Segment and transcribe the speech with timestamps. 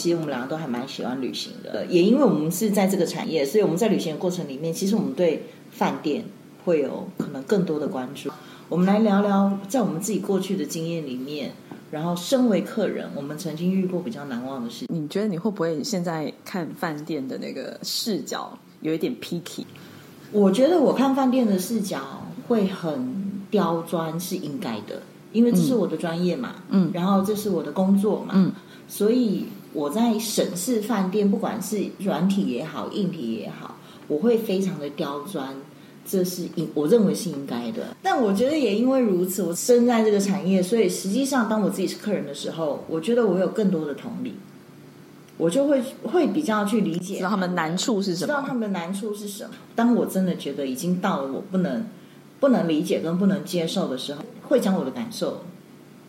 [0.00, 6.24] 其实我们两个都还蛮喜欢旅行的，也因为我们是在这个产业，所以我们在旅行的过程里面，其实我们对饭店
[6.64, 8.30] 会有可能更多的关注。
[8.70, 11.52] 我们来聊聊在我们自己过去的经验里面，
[11.90, 14.86] 然后身为客人，我们曾经遇过比较难忘的事。
[14.88, 19.64] 你觉得你会不会现在看饭店的那个视角有一点 picky？
[20.32, 28.50] 我觉得我看饭店的视角会很刁钻，是应该的，因为这是我的专业嘛，嗯，然后这是我的工作嘛，嗯，
[28.88, 29.46] 所以。
[29.72, 33.76] 我在审视饭店，不管是软体也好，硬体也好，
[34.08, 35.54] 我会非常的刁钻，
[36.04, 37.96] 这是应我认为是应该的。
[38.02, 44.34] 但我觉得也因为如此，我身在这个产业，所以实际上当我自己是客人的时候，我觉得我有更多的同理，
[45.38, 49.50] 我就会会比较去理解，知道他们难处是什么，知道他们的难处是什么。
[49.76, 51.86] 当我真的觉得已经到了我不能
[52.40, 55.42] 不能理解跟不能接受的时候，会将我的感受。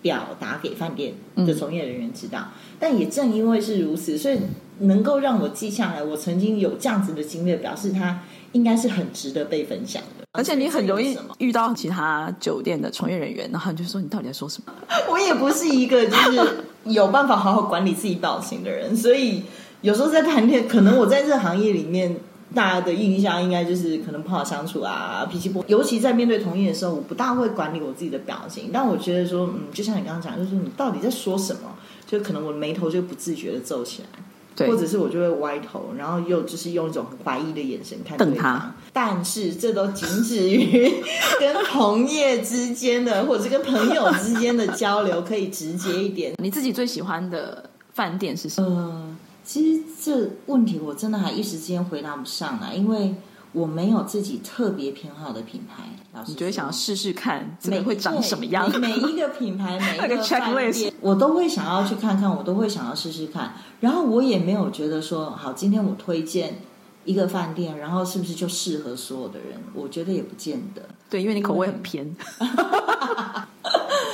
[0.01, 4.39] 表达给饭店的从业人员知道，嗯，但也正因为是如此，所以
[4.79, 8.21] 能够让我记下来，我曾经有这样子的经历，表示它
[8.53, 10.25] 应该是很值得被分享的。
[10.33, 14.73] 而且你很容易遇到其他酒店的从业人员，然后你就说你到底在说什么？
[15.11, 19.43] 我也不是一个就是有办法好好管理自己表情的人，所以
[19.81, 22.15] 有时候在谈店，可能我在这个行业里面。
[22.53, 28.69] 大家的印象应该就是可能不好相处啊，脾气不好，尤其在面对同业的时候，我不大会管理我自己的表情。
[28.73, 31.61] 但我觉得说，嗯，就像你刚刚讲，就是说你到底在说什么？
[32.05, 34.07] 就可能我的眉头就不自觉的皱起来，
[34.53, 38.35] 对，或者是我就会歪头，然后又就是用一种很怀疑的眼神看对方。
[38.43, 40.91] 他但是这都仅止于
[41.39, 46.33] 跟同业之间的，或者是跟朋友之间的交流，可以直接一点。
[46.43, 48.67] 你自己最喜欢的饭店是什么？
[48.69, 49.10] 呃
[49.43, 53.15] 其实这问题我真的还一时之间回答不上来，因为
[53.53, 55.83] 我没有自己特别偏好的品牌。
[56.13, 58.69] 老师，你觉得想要试试看，这个会长什么样？
[58.79, 63.53] 每，每 一个品牌，每一个饭店，我都会想要去看看，我都会想要试试看。
[63.79, 66.61] 然后我也没有觉得说，好，今天我推荐
[67.05, 69.59] 一个饭店，然后是不是就适合所有的人？
[69.73, 70.83] 我觉得也不见得。
[71.09, 72.15] 对，因为你口味很偏。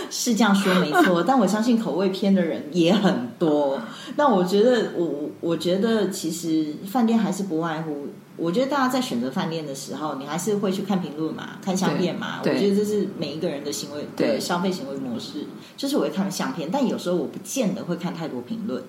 [0.10, 3.80] 是这样说没错， 但我相信口味偏的人也很多。
[4.16, 12.40] 那我觉得，我我觉得其实饭店还是不外乎，我觉得大家在选择饭店的时候，你还是会去看评论嘛，看相片嘛。
[12.42, 18.84] 我觉得这是每一个人的行为对消费行为模式，就是我会看相片，但有时候我不见得会看太多评论。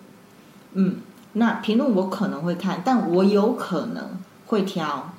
[0.75, 0.97] 嗯，
[1.35, 4.11] 那评论我可能会看，但我有可能
[4.47, 5.13] 会挑。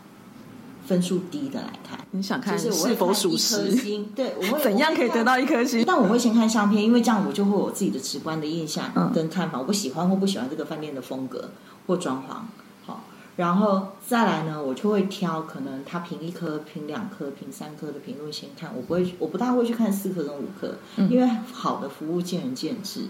[0.89, 3.71] 分数低的来看，你想看是否属实？
[4.15, 5.83] 对， 我会怎样可以得到一颗星？
[5.85, 9.59] 但我会先看相片，因为这样我就会有自己的直观的印象跟看法。
[9.59, 11.51] 嗯、我不喜欢或不喜欢这个饭店的风格
[11.85, 13.03] 或装潢，好，
[13.35, 18.71] 然后再来呢，我就会挑可能他评一颗、评两颗、评三颗的评论先看。
[18.75, 23.01] 我不会，我不大会去看四颗跟五颗，因为好的服务见仁见智。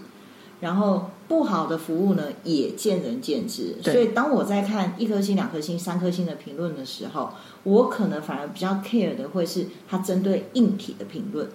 [0.60, 3.76] 然后不好的服务呢，也见仁见智。
[3.82, 7.32] 所以当我在看一颗星、两颗星、三颗星的评论的时候，
[7.62, 11.48] 我可能反而比较 care 的会是他针对硬体的评论。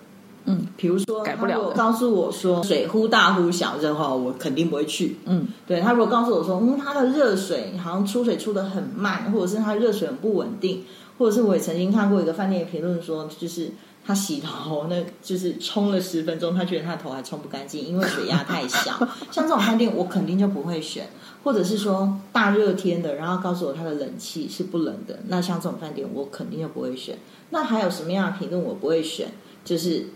[0.46, 5.18] 嗯，比如说他如果告诉我说水忽大忽小，的话我肯定不会去。
[5.26, 10.84] 嗯，对，他如果告诉我说，嗯，他的热水好像出水出的很慢，或者是他热水很不稳定，
[11.18, 13.72] 或者是我也曾经看过一个饭店的评论说，就是。
[14.08, 18.92] 他洗头，那就是冲了十分钟，他觉得他的头还冲不干净，因为水压太小。
[19.32, 21.08] 像这种饭店，我肯定就不会选。
[21.44, 27.18] 或者是说大热天的，然后告诉我他的冷气是不冷的，那像这种饭店，我肯定就不会选。
[27.50, 29.32] 那还有什么样的评论我不会选？
[29.64, 30.08] 就是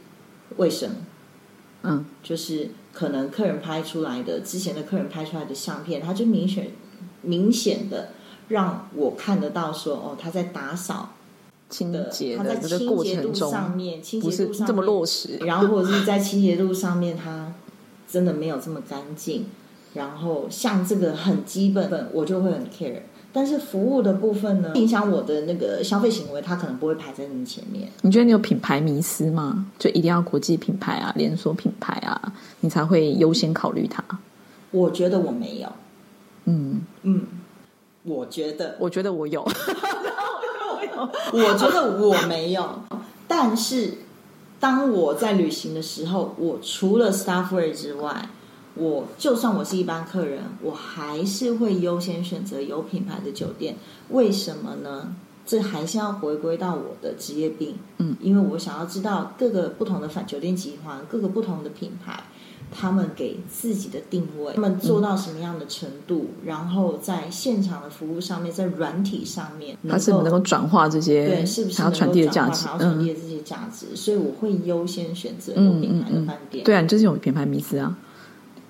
[0.58, 0.92] 卫生，
[1.82, 6.72] 嗯，就是可能客人拍出来的之前的客人拍出来的相片，他就明显
[7.22, 8.10] 明显的
[8.50, 11.14] 让我看得到说，哦，他在打扫。
[11.70, 17.54] 清洁的这个过程中，上面清潔不是这么落实，然后或者是在清洁度上面，它
[18.10, 19.46] 真的没有这么干净。
[19.94, 23.02] 然后像这个很基本的，我就会很 care。
[23.32, 27.88] 但是服务的部分呢，影响我的那个消费行为，它可能不会排在那么前面。
[28.02, 29.68] 你觉得你有品牌迷思吗？
[29.78, 34.04] 就一定要国际品牌啊，连锁品牌啊，你才会优先考虑它？
[34.72, 35.68] 我觉得我没有。
[36.46, 37.28] 嗯嗯，
[38.04, 39.44] 我觉得，我觉得我有。
[41.34, 42.84] 我觉得我没有，
[43.28, 44.00] 但是
[44.60, 48.30] 当我在旅行的时候，我除了 Starfare 之外，
[48.76, 53.78] 我就算我是一般客人，我还是会优先选择有品牌的酒店。
[54.10, 55.16] 为什么呢？
[55.46, 62.24] 这还是要回归到我的职业病，嗯，因为我想要知道各个不同的反酒店集团，各个不同的品牌，
[62.72, 76.64] 他们给自己的定位，他们做到什么样的程度，嗯、然后在现场的服务上面，在软体上面，它是能够转化这些，对，是不是能够传递的价值，还要传递的这些价值，嗯、所以我会优先选择有品牌的饭店。
[76.64, 77.98] 对啊，你就是有品牌迷思啊。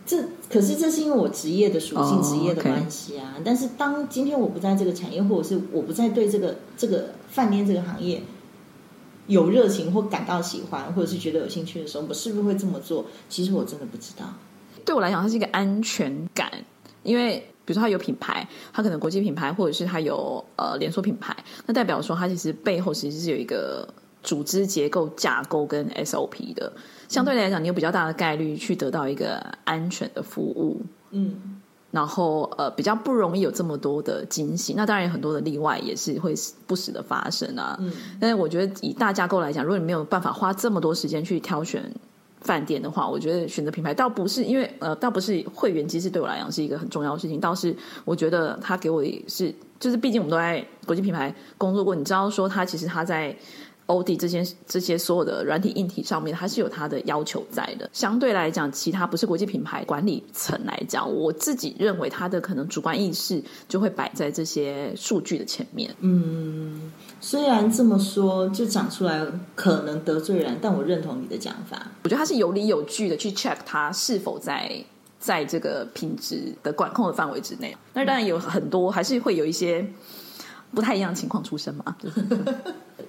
[0.05, 0.17] 这
[0.49, 3.35] 可是这是因为我职业的属性、哦、职业的关系啊。
[3.45, 8.23] 但是当今天我不在这个产业，或者是我不再对这个这个饭店这个行业
[9.29, 13.05] 有热情或感到喜欢，或者是觉得有兴趣的时候，我是不是会这么做？
[13.29, 14.25] 其实我真的不知道。
[14.83, 16.51] 对我来讲，它是一个安全感，
[17.03, 21.35] 因为比如说它有品牌，它可能国际品牌，或者是它有呃连锁品牌，
[21.67, 23.87] 那代表说它其实背后其实是有一个
[24.23, 26.73] 组织结构架构跟 SOP 的。
[27.07, 30.81] 相对来讲，你有比较大的概率去得到一个安全的服务，
[31.11, 31.61] 嗯，
[31.91, 34.73] 然后呃比较不容易有这么多的惊喜。
[34.75, 36.33] 那当然有很多的例外也是会
[36.67, 37.75] 不时的发生啊。
[37.79, 41.83] 嗯，但是我觉得以大架构来讲，如果你没有办法花这么多时间去挑选
[42.41, 47.75] 饭店的话，我觉得选择品牌倒不是因为呃倒不是会员机制对我来讲是一个很重要的事情，倒是
[48.05, 53.35] 我觉得他给我的是就是毕竟我们都在国际品牌工作过，你知道说他其实他在。
[53.89, 57.89] 欧迪这些这些所有的软体硬体上面，它是有它的要求在的。
[57.91, 65.89] 相对来讲，其他不是国际品牌管理层来讲，我自己认为它的可能主观意识就会摆在这些数据的前面。
[66.01, 69.25] 嗯，虽然这么说，就讲出来
[69.55, 71.87] 可能得罪人，但我认同你的讲法。
[72.03, 74.71] 我觉得它是有理有据的去 check 它是否在
[75.19, 77.75] 在这个品质的管控的范围之内。
[77.93, 79.85] 那当然有很多还是会有一些
[80.73, 81.95] 不太一样的情况出生嘛。
[81.99, 82.25] 就 是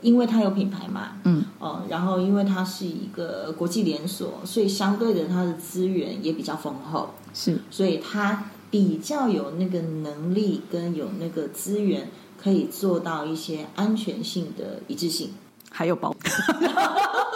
[0.03, 12.09] 因为它有品牌嘛，嗯，哦，然后因为它是一个国际连锁，所以相对的它的资源也比较丰厚，是，所以它比较有那个能力跟有那个资源，
[12.43, 15.31] 可以做到一些安全性的一致性，
[15.71, 16.17] 还有保，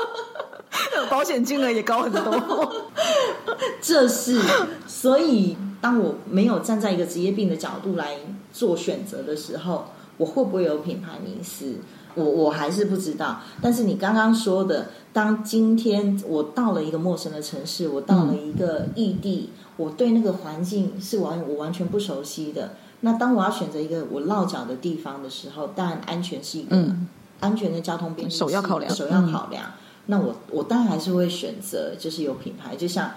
[1.11, 2.75] 保险金额也高很多，
[3.83, 4.41] 这是，
[4.87, 8.17] 所以当我没有站在一个职业病的角度来
[8.53, 11.77] 做选择的时候，我会不会有品牌迷思？
[12.15, 22.75] 我我还是不知道，但是你刚刚说的，当今天我到了一个陌生的城市，我到了一个异地，嗯、我对那个环境是完我完全不熟悉的。
[23.01, 27.09] 那当我要选择一个我落脚的地方的时候，当然安全是一个、嗯、
[27.41, 29.65] 安全的交通便利首要考量，首要考量。
[29.65, 29.73] 嗯、
[30.07, 33.11] 那我我当然还是会选择就是有品牌，就像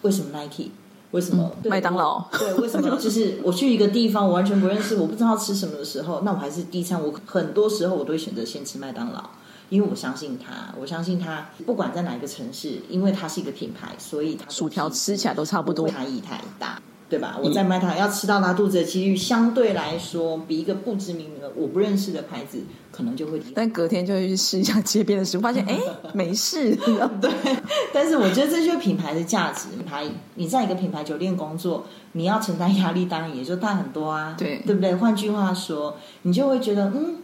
[0.00, 0.70] 为什么 Nike？
[1.12, 2.22] 为什么、嗯、麦当劳？
[2.38, 2.96] 对，为什么？
[3.00, 7.02] 就是我去一个地方，我完全不认识，我不知道吃什么的时候，那我还是第一餐。
[7.02, 9.22] 我很多时候我都会选择先吃麦当劳，
[9.70, 16.80] 因为我相信它，我相信它，不管在哪一个城市，因为它是一个品牌，所以它薯条吃起来都差不多，差异太大。
[17.08, 17.38] 对吧？
[17.42, 22.58] 我在麦当劳要吃到拉肚子的几率相对来说，比一个不知名的、我不认识的牌子
[22.92, 23.52] 可能就会低。
[23.54, 25.78] 但隔天就会去试一下街边的食物，发现哎，
[26.12, 26.76] 没事。
[27.20, 27.30] 对，
[27.94, 29.68] 但是我觉得这就是品牌的价值。
[29.70, 34.34] 品牌，你在一个品牌酒店工作，你要承担压力当然也就大很多啊。
[34.38, 34.94] 对，对不对？
[34.94, 37.16] 换句话说，你就会觉得，嗯，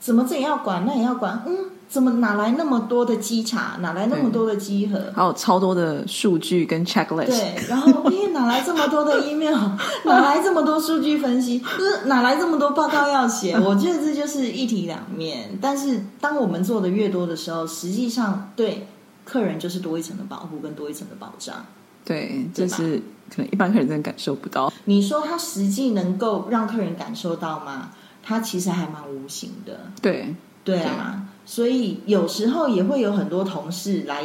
[0.00, 1.56] 怎么这也要管，那也要管，嗯。
[1.88, 3.78] 怎么哪来那么多的稽查？
[3.80, 5.10] 哪来那么多的稽核？
[5.16, 7.26] 还有超多的数据跟 checklist。
[7.26, 9.56] 对，然后咦，哪来这么多的 email？
[10.04, 11.58] 哪来这么多数据分析？
[11.58, 13.54] 就是哪来这么多报告要写？
[13.58, 15.58] 我觉得这就是一体两面。
[15.60, 18.86] 但是当我们做的越多的时候，实际上对
[19.24, 21.64] 客人就是多一层的保护跟多一层的保障。
[22.04, 23.02] 对，这是
[23.34, 24.72] 可能一般客人真的感受不到。
[24.84, 27.90] 你说他实际能够让客人感受到吗？
[28.22, 29.80] 他其实还蛮无形的。
[30.02, 30.34] 对，
[30.64, 31.22] 对啊。
[31.50, 34.22] 所以有时候也会有很多同事来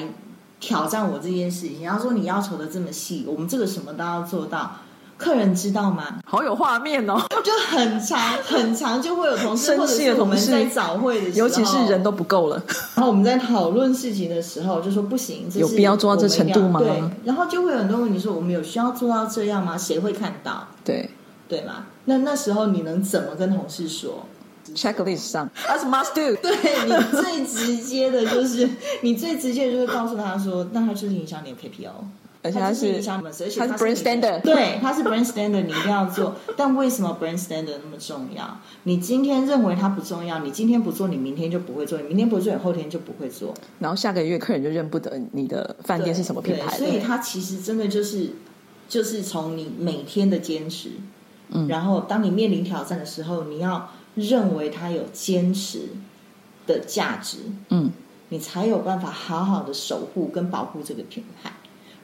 [0.60, 4.76] 挑战我这件事情，然后说你要求的这么细，我们这个什么都要做到，
[5.18, 6.20] 客人知道吗？
[6.26, 12.62] 好有画面哦，就很长很长，就会有同事生气的同事在早会的时候，尤其是人都不够了，
[12.96, 16.82] 然后我们在讨论事情的时候就说不行，有必要做到这程度吗？
[16.82, 19.78] 对，然后就会有很多问题说我们有需要做到这样吗？
[19.78, 20.68] 谁会看到？
[20.84, 21.10] 对
[21.48, 21.86] 对吗？
[22.06, 24.26] 那那时候你能怎么跟同事说
[24.76, 26.36] ？checklist 上，That's must do。
[26.42, 28.70] 对，你最直接的就是，
[29.02, 32.06] 你最直接的就是告诉他说，那他就是影响你的 K P O，
[32.42, 36.36] 而且他是影响你们，而且他是 brand standard，对，他是 brand standard，你一定要做。
[36.58, 38.60] 但为什么 brand standard 那么重要？
[38.84, 46.78] 你今天认为它不重要，你今天不做，你明天就不会做，你明天不做，你后天就不会做，然后下个月客人就认不得你的饭店是什么品牌。
[46.78, 48.32] 所以它其实真的就是，
[48.90, 50.90] 就是从你每天的坚持，
[51.50, 53.90] 嗯，然后当你面临挑战的时候，你要。
[54.16, 55.90] 认为它有坚持
[56.68, 57.40] 的价值，
[57.70, 57.92] 嗯，
[58.30, 61.54] 你才有办法好好的守护跟保护这个品牌，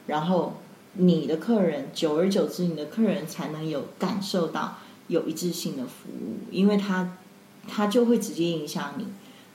[0.06, 0.54] 然后
[0.94, 7.16] 你的客人，久而久之，你的客人才能有感受到有一致性的服务，因为他
[7.68, 9.06] 他就会直接影响你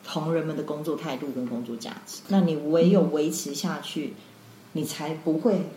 [0.04, 2.22] 同仁们的工作态度跟工作价值。
[2.30, 4.14] 那你唯有维持下去，嗯、
[4.74, 5.70] 你才不会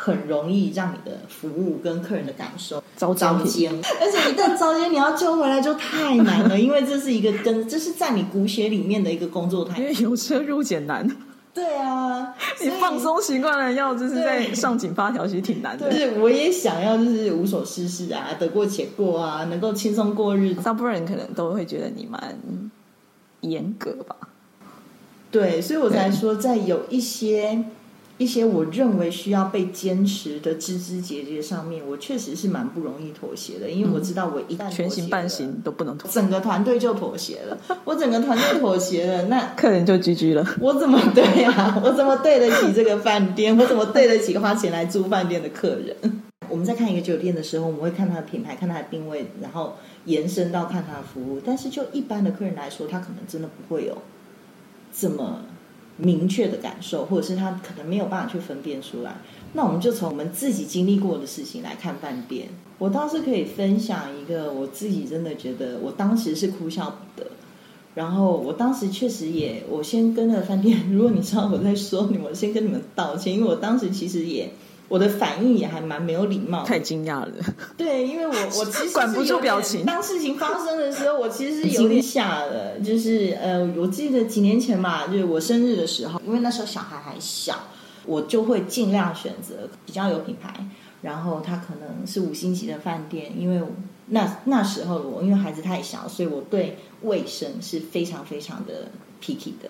[0.00, 3.74] 很容易让你的服务跟客人的感受遭奸。
[4.00, 9.82] 而且一旦遭奸，你要救回来就太难了，因为这是一个跟，这是在你骨血里面的一个工作态度。
[9.82, 11.04] 因为由奢入俭难。
[11.52, 15.90] 对啊， 你放松习惯了，要就是在上紧发条，其实挺难的。
[15.90, 20.62] 就是我也想要，就是无所事事啊，得过且过啊，能够轻松过日子。
[20.62, 22.38] 大部分人可能都会觉得你蛮
[23.40, 24.14] 严格吧？
[25.32, 27.64] 对，所以我才说，在有一些。
[28.18, 37.56] 一些我认为需要被坚持的枝枝节节上面，我确实是蛮不容易妥协的，因为我知道我一旦全行半行都不能妥协，整个团队就妥协了。
[37.84, 40.44] 我整个团队妥协了，那客人就 GG 了。
[40.60, 41.80] 我怎么对呀？
[41.84, 43.56] 我怎么对得起这个饭店？
[43.56, 46.22] 我怎么对得起花钱来租饭店的客人？
[46.48, 51.40] 我们在看一个酒店的时候，我们会看它的品牌，看它的定位，然后延伸到看它的服务。
[51.44, 53.96] 但是就一般的客人来说，他可能真的不会有
[54.92, 55.42] 这么。
[55.98, 59.18] 明确的感受，或者是他可能没有办法去分辨出来。
[59.52, 62.48] 那我们就从我们自己经历过的事情来看半边。
[62.78, 67.30] 我倒是可以分享一个我自己真的觉得，我当时是哭笑不得。
[67.94, 74.50] 然后我当时确实也，我先跟那个饭店，如果你知道我在说你，我先跟你们道歉，因为我当时其实也。
[74.88, 77.32] 我的反应也还蛮没有礼貌，太惊讶了。
[77.76, 79.84] 对，因为我 我其实管不住表情。
[79.84, 82.78] 当事情发生的时候，我其实是有点吓的。
[82.80, 87.54] 就是呃，我记得几年前吧，就是我生日的时候，因为那时候小孩还小，
[88.06, 90.66] 我就会尽量选择比较有品牌，
[91.02, 93.32] 然后它可能是五星级的饭店。
[93.38, 93.62] 因为
[94.06, 98.88] 那那时候我因为孩子太小，所以我对卫生是非常非常的
[99.22, 99.68] picky 的。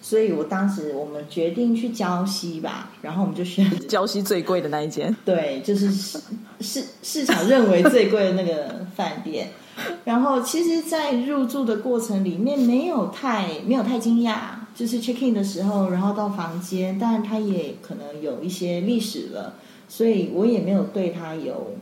[0.00, 6.20] 所以我当时我们决定去礁溪吧，然后我们就选 礁溪最贵的那一间，对，就是市
[6.60, 9.50] 市市场认为最贵的那个饭店。
[10.04, 14.36] 然后其实，在入住的过程里面，没有太没有太惊讶，
[14.74, 19.54] 就是 check in 的时候，然后到房间，当然它也可能有一些历史了，
[19.88, 21.76] 所以我也没有对它有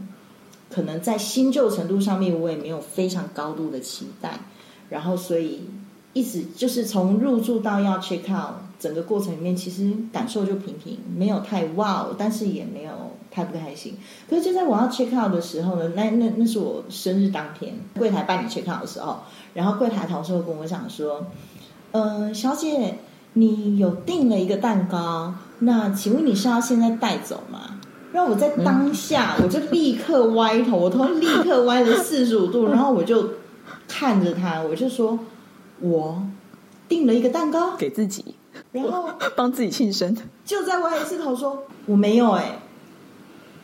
[0.71, 4.41] 可能在新旧程度上面，我也没有非常高度的期待。
[4.89, 5.63] 然后所以。
[6.17, 12.91] 一直就是从入住到要 check out 整个过程里面，其实感受就平平，没有太哇，但是也没有
[13.31, 13.99] 太不开心。
[14.27, 19.19] 可是就在我要 check out 的时候呢，那那那是我生日当天，柜台办理 check out 的时候，
[19.53, 21.27] 然后柜台同事会跟我讲说：“、
[21.93, 22.99] 呃，小姐，
[23.35, 27.79] 你有订了一个蛋糕，那请问你是要现在带走吗？”
[28.15, 33.33] 让我在当下，我就立刻歪头，我头立刻歪了四十五度，然后我就
[33.87, 35.19] 看着他，我就说。
[35.81, 36.23] 我
[36.89, 38.35] 订了一个蛋糕给自己，
[38.73, 42.59] 然后 帮自己庆生，就在歪一次头说我没有哎、欸，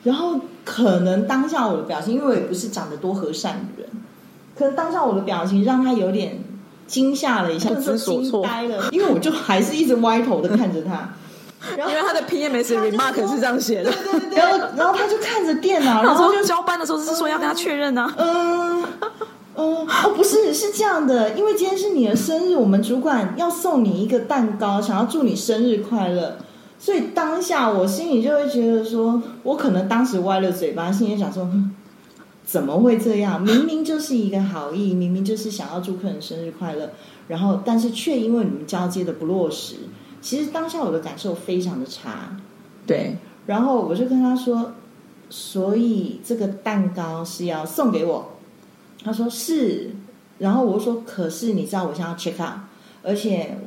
[0.05, 3.91] 然后可能当下我的表情，因为我也不是长得多和善的人，
[4.57, 6.43] 可能当下我的表情让他有点
[6.87, 11.15] 惊吓了一下，不知所措，惊呆了，因为我就还是一直歪头的看着他，
[11.79, 18.85] 然后因为他的 PMS remark 是这样写的，对对对，然后然后他就看着电脑， 然后就交班的时候是说要跟他确认呢、啊，嗯。
[19.55, 26.39] 嗯，哦，不是，是这样的，因为今天是你的生日，我们主管要送你一个蛋糕，想要祝你生日快乐，
[26.79, 31.47] 所以当下我心里就会觉得说，我可能当时歪了嘴巴，心里想说，
[32.47, 33.43] 怎么会这样？
[33.43, 36.91] 明明就是一个好意，明明就是想要祝客人生日快乐，
[37.29, 39.77] 然后但是却因为你们交接的不落实，
[40.23, 42.39] 其实当下我的感受非常的差，
[42.87, 44.73] 对，然后我就跟他说，
[45.29, 48.31] 所以这个蛋糕是要送给我。
[49.05, 49.91] 他说是，
[50.39, 52.61] 然后我说，可是你知道我想要 check out，
[53.03, 53.59] 而且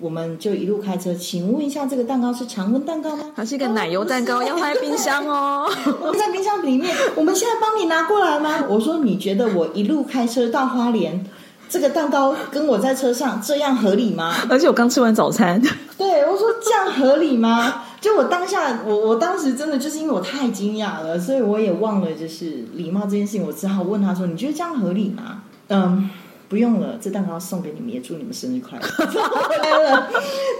[0.00, 3.26] 我们就一路开车，请问一下，这个蛋糕是常温蛋糕吗？
[3.36, 5.70] 它是一个奶油蛋糕，哦、要放在冰箱哦。
[6.02, 8.64] 我们在冰箱里面，我们现在帮你拿过来吗？
[8.68, 11.24] 我说，你觉得我一路开车到花莲，
[11.68, 14.34] 这个蛋糕跟我在车上这样合理吗？
[14.50, 15.62] 而且我刚吃完早餐。
[15.96, 17.84] 对，我说这样合理吗？
[18.02, 23.46] 就我当下，我我当时真的就是因为我太惊讶了，所以我也忘了就是礼貌这件事情。
[23.46, 26.10] 我只好问他说：“你觉得这样合理吗？”嗯，
[26.48, 28.84] 不用了，这蛋糕送给你们，也祝你们生日快乐。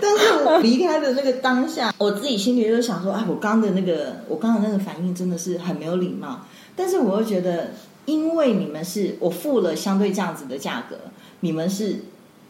[0.01, 6.43] 但是我离开的那个当下，我自己心里就想说：“哎，我刚的那个，我刚的那个反应真的是很没有礼貌。”
[6.77, 7.73] 但是我又觉得，
[8.07, 10.97] 因为你们是我付了相对这样子的价格，
[11.41, 12.05] 你们是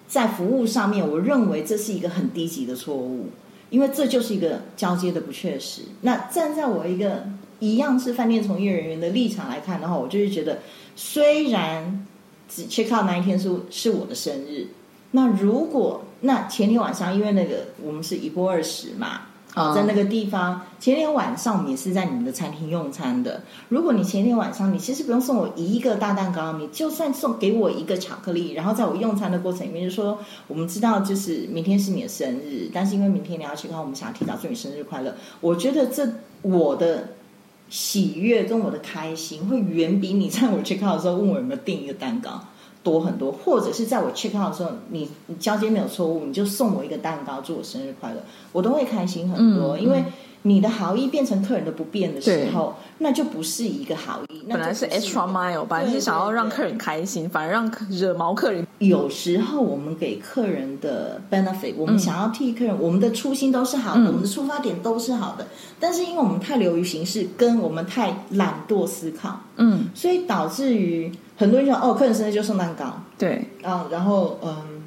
[0.06, 3.28] 在服务上面，我认为这是一个很低级的错误。
[3.72, 5.80] 因为这就是一个交接的不确实。
[6.02, 7.24] 那站在我一个
[7.58, 10.58] 一样是饭店从业人员的立场来看的话，我就是觉得，
[10.94, 12.06] 虽然
[12.48, 14.66] 只 check out 那一天是是我的生日，
[15.12, 19.22] 那如果那前天晚上因为那个我们是一波二十嘛，
[19.54, 23.42] 好，在那个地方，前天晚上我们也是在你们的餐厅用餐的。
[23.68, 30.18] 如果你前天晚上，你其实不用送我一个大蛋糕，你就算送给我一个巧克力，然后在我用餐的过程里面就说，
[30.48, 35.14] 我们知道就是明天是你的生日，但是因为明天你要去看，我们想要提早祝你生日快乐。
[35.42, 36.08] 我觉得这
[36.40, 37.08] 我的
[37.68, 42.42] 喜悦跟我的开心，会远比你在我 check out 的时候问我有没有订一个蛋糕。
[42.82, 48.16] 多很多，或者是在我 check out 的时候，你你交接没有错误，你就送我一个蛋糕，祝我生日快乐，
[48.52, 50.04] 我都会开心很多，嗯、因为。
[50.44, 54.42] 你的好意变成客人的不便的时候，那就不是一个好意。
[54.48, 58.66] 那本来是 extra mile，本来是想要让客人开心，反而让惹毛客人。
[58.80, 65.46] 有时候我们给客人的 benefit，我们想要替客人，我们的初心都是好的，我们的出发点都是好的，
[65.78, 74.82] 但是因为我们太流于形式，跟我们太懒惰思考，嗯，所以导致于很多人想哦，客人生日就送蛋糕，对，啊，然后嗯，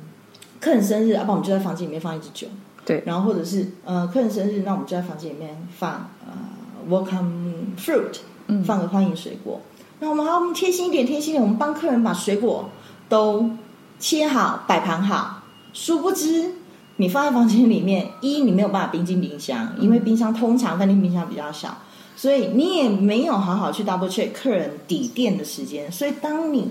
[0.59, 2.47] 客人生日，要不然我们就在房间里面放一支酒。
[2.85, 9.59] 对，然后或者是呃客人生日，那我们就在房间里面放呃 welcome fruit，嗯放个欢迎水果。
[9.99, 12.69] 那、嗯、我们好，我们贴心一点，贴心一点，我们帮客人把水果
[13.09, 13.49] 都
[13.97, 15.41] 切好，摆盘好。
[15.73, 16.51] 殊不知，
[16.97, 21.75] 你放在房间里面，一你没有办法冰进冰箱，因为冰箱通常饭店冰箱比较小，
[22.15, 25.91] 所以你也没有好好去 double check 客人底店的时间。
[25.91, 26.69] 所以当你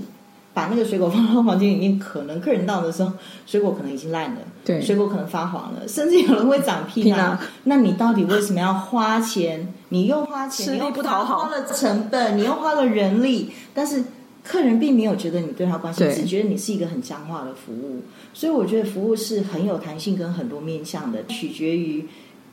[0.55, 3.13] 把那个水果放到房间里面，可能客人到的时候，
[3.45, 7.41] 水果可能已经烂了，对，水果可能发黄了，甚至有人会长屁啦。
[7.65, 9.75] 那你到底为什么要花钱？
[9.89, 14.05] 你又花钱，你又花了成本，你又花了人力，但是
[14.45, 18.03] 客人并没有觉得你对他关心，只觉得你是一个很僵化的服务。
[18.33, 22.07] 所以我觉得服务是很有弹性跟很多面向的，取决于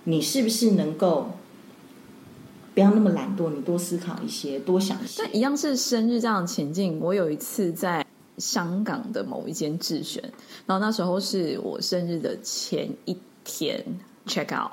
[0.05, 1.31] 你是不是能够。
[2.73, 5.21] 不要那么懒惰，你多思考一些，多想一些。
[5.23, 6.99] 但一样是生日这样的情境。
[6.99, 8.05] 我有一次在
[8.37, 10.23] 香港的某一间智选，
[10.65, 13.83] 然后那时候是我生日的前一天
[14.25, 14.71] check out，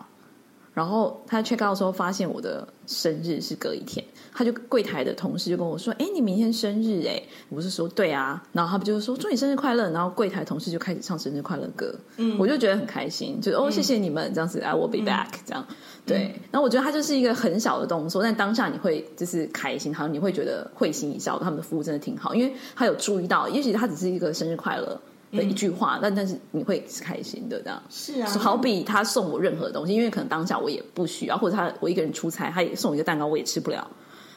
[0.79, 4.05] 然后他 check out 的时候发现我的生日是隔一天。
[4.33, 15.67] 他就柜台的同事就跟我说：“哎，你明天生日哎？”我是说：“对啊。”然后他不就是说：“祝你生日快乐。”然后柜台同事就开始唱生日快乐歌，嗯，我就觉得很开心，就哦，谢谢你们这样子，I will be back 这样。
[16.07, 25.01] 对，然后我觉得他就是一个很小的动作，但当下你会就是开心，好像你会觉得会心一笑，他们的服务真的挺好，因为他有注意到，也许他只是一个生日快乐
[25.33, 28.29] 的一句话，嗯、但但是你会是开心的，这样是啊。
[28.31, 33.89] 好比他送我任何东西，因为可能当下我也不需要，或者他我一个人出差，他也送我一个蛋糕，我也吃不了。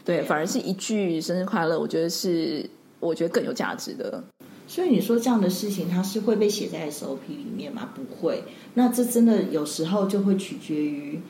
[0.03, 4.23] 对，反而是一句生日快乐，我觉得是我觉得更有价值的。
[4.67, 7.89] 所以你说这样的事情，它是会被写在 SOP 里面吗？
[7.93, 8.43] 不会。
[8.73, 11.21] 那这真的有时候就会取决于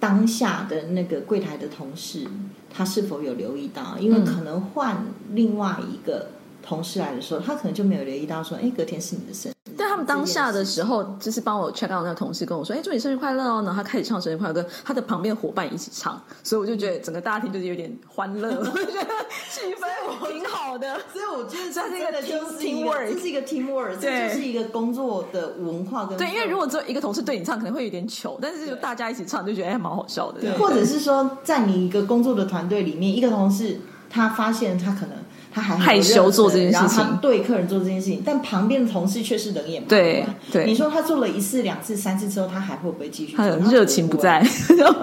[0.00, 2.26] 当下的那个柜台的同事，
[2.68, 6.32] 他是否有留意到，因为可能换另外一个
[6.64, 9.54] 同事来的时候，他可能就没有留意到说，哎，隔天是你的生日。
[9.76, 19.06] 但他们当下的时候，就是帮我 check out 那个同事跟我说：“哎，祝你生日快乐哦！”然后他开始唱生日快乐歌，他的旁边伙伴一起唱，所以我就觉得整个大厅就是有点欢乐， 我觉得
[19.50, 20.96] 气氛挺好的。
[21.12, 22.22] 所以我觉得这是一个
[22.56, 26.16] team work，这是一个 team work，这就是一个工作的文化跟。
[26.16, 30.40] 对，因为如果只有一个同事对你唱，可能会有点糗，但是就大家一起唱，就觉得哎蛮好笑的。
[30.40, 35.23] 对，或者是说，在你一个工作的团队里面，一个同事他发现他可能。
[35.54, 40.00] 他还害羞做这件事情，对客人做这件事情，但旁边的同事却是冷眼旁观。
[40.00, 43.36] 对对，你说他做了一次、两次、三次之后，他还会不会继续？
[43.36, 44.44] 他的热情不在。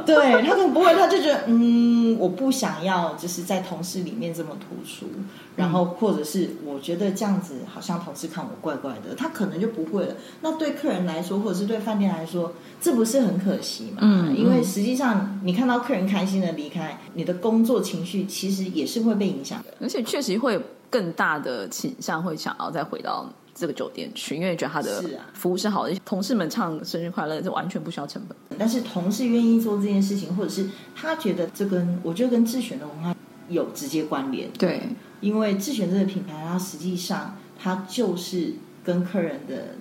[0.05, 5.07] 对，他可能不会，他就觉得嗯，我不想要，就是在同事里面这么突出。
[5.53, 10.15] 然后或者是我觉得这样子好像同事看我怪怪的，他可能就不会了。
[10.41, 13.97] 那对客人来说，或者是对饭店来说，这不是很可惜吗？
[13.99, 28.35] 嗯，因为实际上你看到客人开心的离开，你的工作情绪其实也是会被影响的，而且确实会更大的倾向会想要再回到这个酒店去，因为觉得他的服务是好的，同事们唱生日快乐就完全不需要成本。
[28.57, 33.15] 但是同事愿意做这件事情，或者是他觉得这跟我觉得跟智选的文化
[33.47, 34.81] 有直接关联，对。
[35.21, 39.75] 因为智选这个品牌，它实际上它就是跟客人的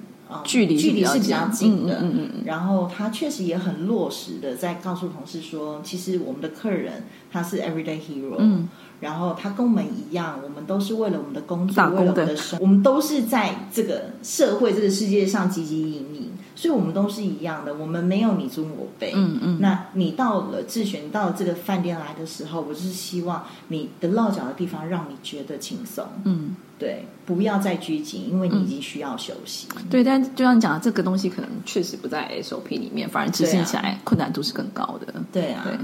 [0.44, 8.68] 距离距离是比较近的，嗯嗯嗯，然后他确实也很落实的在告诉同事说，其实我们的客人他是 everyday hero，嗯，
[9.01, 16.31] 然后他跟我们一样，我们都是为了我们的工作，为了我们的生活，我们都是在这个社会这个世界上汲汲营营。
[16.57, 19.13] 所以，我们都是一样的，我们没有你尊我卑。
[19.15, 19.59] 嗯嗯。
[19.63, 26.05] 那你到了自选，到了这个饭店来的时候，我就是希望你的落脚的地方让你觉得轻松。
[26.25, 29.69] 嗯，对，不要再拘谨，因为你已经需要休息。
[29.77, 35.15] 嗯、对，但就像你讲的，这个东西可能确实不在 SOP 里面，反而执行起来困难度是更高的。
[35.33, 35.63] 对啊。
[35.65, 35.79] 对。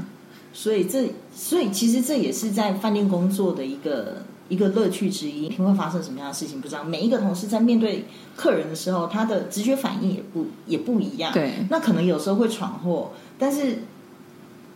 [0.57, 4.23] 所以这，所以其实这也是在饭店工作的一个。
[4.49, 6.85] 一个乐趣之一，会发生什么样的事情不知道。
[6.85, 8.05] 每一个同事在面对
[8.37, 11.33] 客人的时候，他的直觉反应也不也不一样。
[11.33, 13.79] 对，那可能有时候会闯祸，但是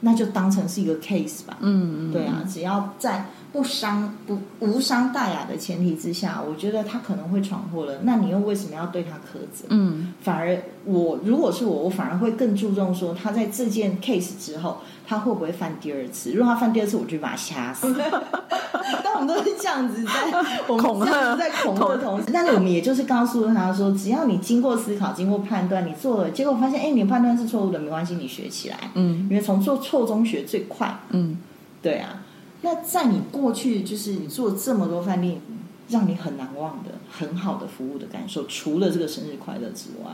[0.01, 1.57] 那就当成是一个 case 吧。
[1.61, 3.27] 嗯，对啊，只要在。
[3.53, 7.99] 不伤不无伤大雅的前提之下，我觉得他可能会闯祸了。
[8.05, 9.67] 那你又为什么要对他苛责？
[9.71, 14.79] 嗯，反而我如果是我，我反而会更注重说他在这件 case 之后，
[15.11, 16.31] 他会不会犯第二次？
[16.31, 17.93] 如果他犯第二次，我就把他掐死。
[19.03, 20.31] 但我们都是这样子在
[20.69, 28.77] 恐吓，在恐吓的同时，但是我们也就是告诉他说，只要你经过思考、经过判断，你做了，结果发现，哎，你判断是错误的，没关系，你学起来。
[28.95, 31.01] 嗯，因为从做错中学最快。
[31.09, 31.39] 嗯，
[31.83, 32.23] 对啊。
[32.63, 35.41] 那在你过去，就是你做这么多饭店，
[35.89, 40.13] 让你很难忘的、很好的服务的感受，除了这个生日快乐之外，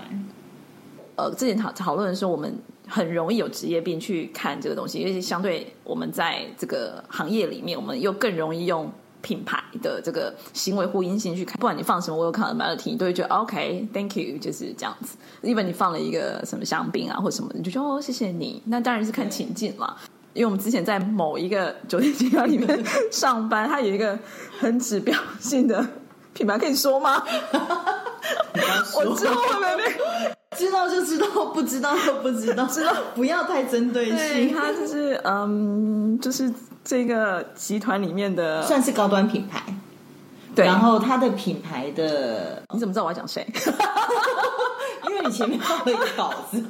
[1.16, 8.90] 呃，之前讨讨论的时候，我们很容易有职业病去看这个东西，因为相对我们在这个行业里面，我们又更容易用
[9.22, 11.56] 品牌的这个行为呼应性去看。
[11.56, 15.16] 不管你放什么我有看到 melody，你都会觉得 OK，Thank you，就是这样子。
[15.42, 18.62] 因为你放了一个什么香槟啊，或什么，你就说哦，谢谢你。
[18.66, 19.96] 那当然是看情境嘛。
[20.32, 24.18] 因为我们之前在某一个酒店集团里面上班，它有一个
[24.58, 25.82] 很指标性的
[26.34, 27.24] 品牌，可以说吗？
[28.84, 34.54] 说我之后会不会被知道就知道，不知道就不知道， 知道不要太针对性。
[34.54, 36.52] 它就是嗯，就是
[36.84, 39.62] 这个集团里面的算是高端品牌。
[40.54, 43.46] 对，然后它的品牌的，你怎么知道我要讲谁？
[45.08, 46.62] 因为你前面放了一个稿子。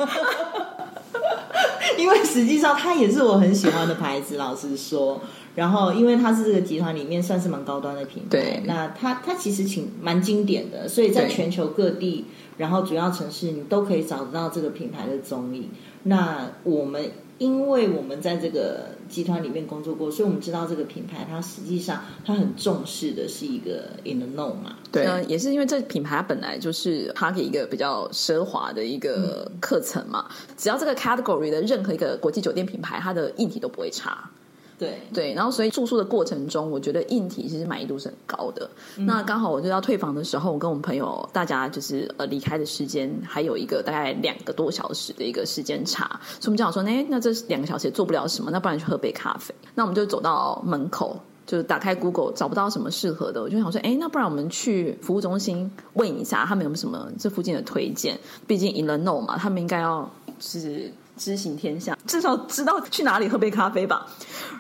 [1.97, 5.21] 因为实际上它也是我很喜欢的牌子，老实说。
[5.55, 8.63] 然后，因为它是这个集团里面算是蛮高端的品牌，对。
[8.67, 15.71] 那它它其实挺蛮经典的，所以在全球各地，然后主要城市你都可以找得到这个品牌的踪影。
[16.05, 17.11] 那我们。
[17.39, 24.77] 因为我们在这个集团里面工作过，所以我们知道这个品牌，它实际上它很重视的是一个 in the know 嘛。
[24.91, 30.25] 对，也是因为这品牌它本来就是它给一个比较奢华的一个课程嘛。
[30.31, 34.31] 嗯、只要这个 category 的任何一个国际酒店品牌，它的硬体都不会差。
[34.79, 38.69] 对对，然后所以住宿的过程中，我觉得硬体其实满意度是很高的。
[38.99, 49.55] 嗯、那刚好我就要退房的时候，我跟我们朋友大家就是呃离开的时间还有一个大概两个多小时的一个时间差，所以我们就想说，哎，那这两个小时也做不了什么，那不然去喝杯咖啡。
[49.75, 58.19] 那我们就走到门口，就打开 Google 找不到什么适合的，我就想说，哎，那不然我们去服务中心问一下，他们有没有什么这附近的推荐？
[58.47, 60.93] 毕竟 in the know 嘛，他们应该要是。
[61.17, 64.07] 知行天下，至少知道去哪里喝杯咖啡吧。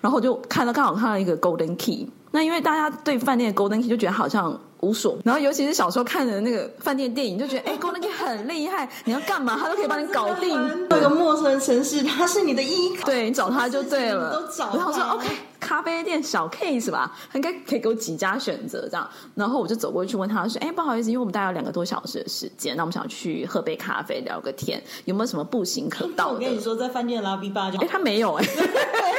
[0.00, 2.08] 然后我就看到，刚好看到一个 Golden Key。
[2.32, 10.88] 那因为大家对饭店的 Golden Key 就觉得好像无所，然后尤其是小时候看的那个饭店电影，就觉得哎，Golden Key 很厉害，你要干嘛他都可以帮你搞定。
[10.90, 14.32] 那个陌生城市，他是你的依靠，对，你找他就对了。
[14.32, 14.76] 都找。
[14.76, 15.28] 然后我说 OK。
[15.58, 19.08] 咖啡店小 case 吧，应该可以给我几家选择这样。
[19.34, 27.78] 然后我就走过去问他说：“哎，不好意思，因为我们大概有两个多小时的时间，那我们想去喝杯咖啡聊个天，有没有什么步行可到的？”我跟你说，在饭店的 lobby bar 就……
[27.78, 28.44] 哎，他没有哎，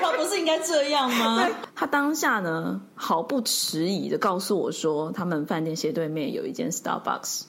[0.02, 1.48] 他不是应该这样吗？
[1.76, 7.44] 他当下呢，毫不迟疑的告诉我说，他们饭店斜对面有一间 Starbucks。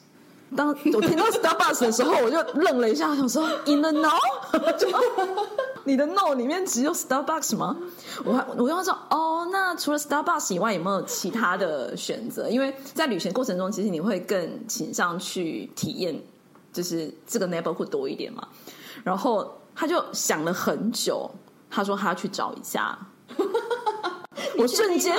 [0.56, 4.18] 当我听到 Starbucks 的时候， 我就愣了一下，想说 In the know？
[5.84, 7.76] 你的 know 里面只有 Starbucks 吗？
[8.24, 12.48] 我还我跟他说哦，那除了 Starbucks 以外，有没有其他的选择？
[12.48, 16.20] 因为在旅行过程中，其实你会更倾向去体验，
[16.72, 18.46] 就是这个 neighborhood 多一点嘛。
[19.04, 21.30] 然后他就想了很久，
[21.70, 22.98] 他说他要去找一下。
[24.58, 25.16] 我瞬间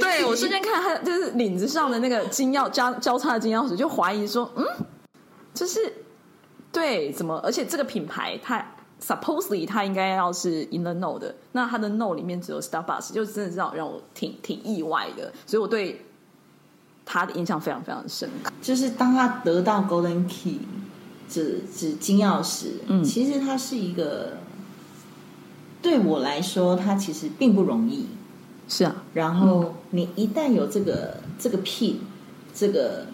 [0.00, 4.66] 对我瞬间看他就是领子上的那个金钥交交叉的金钥匙，就怀疑说，嗯，
[5.54, 5.80] 就是
[6.72, 7.40] 对怎么？
[7.44, 8.66] 而且这个品牌它
[9.00, 16.04] supposedly 它应该要是 in the know 的，那它的 know 里面只有 Starbucks，就真的是让让我挺挺意外的，所以我对
[17.04, 18.52] 他的印象非常非常深刻。
[18.60, 20.60] 就是当他得到 Golden Key，
[21.28, 24.38] 指指金钥匙，嗯，其实他是一个
[25.80, 28.08] 对我来说，他其实并不容易。
[28.66, 31.96] 是啊，然后你一旦有这个、嗯、这个 pin，
[32.54, 33.06] 这个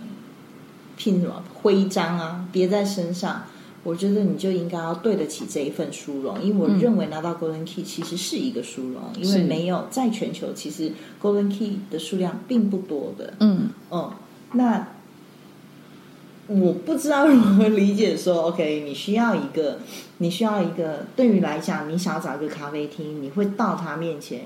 [0.96, 3.42] pin 什么徽章啊，别在身上，
[3.82, 6.40] 我觉得你就应该要对得起这一份殊荣。
[6.40, 13.34] 因为我认为拿到 Golden Key 其实是一个殊荣，嗯、因为没有在全球，其实 Golden Key 的数量并不多的。
[13.40, 14.12] 嗯嗯，
[14.52, 14.86] 那
[16.46, 19.78] 我不知道如何理解说，OK，你需要一个，
[20.18, 24.42] 你需要一个，对于来讲，你想要找一个咖啡厅，你会到他面前。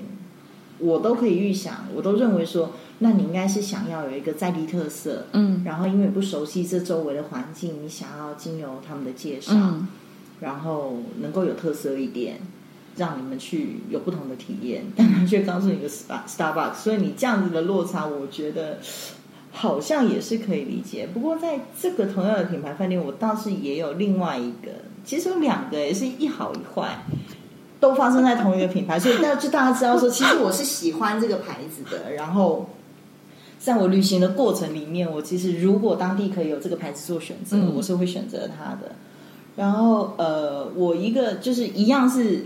[0.85, 9.87] 我都可以预想，我都认为说，那你应该是想要有一个在地特色，嗯，然后因为不熟悉这周围的环境，你想要经由他们的介绍，嗯，
[10.41, 12.37] 然后能够有特色一点，
[12.97, 18.79] 让你们去有不同的体验， 但他却告诉你一个 Star Starbucks，所以你这样子的落差，我觉得
[19.51, 21.07] 好像也是可以理解。
[21.13, 24.71] 不过在这个同样的品牌饭店，我倒是也有另外一个
[25.03, 27.05] 其实有两个也是一好一坏，
[27.85, 32.11] 都发生在同一个品牌，所以那就大家知道说， 其实我是喜欢这个牌子的。
[32.13, 32.67] 然后，
[33.59, 38.95] 在我旅行的过程里面，我其实如果当地可以有这个牌子做选择，嗯、我是会选择它的。
[39.55, 42.45] 然后，呃，我一个就是一样是